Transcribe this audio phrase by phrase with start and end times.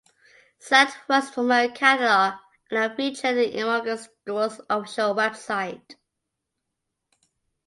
[0.57, 2.39] Select works from her catalogue
[2.71, 5.93] are now featured in Imogen Stuart's official website.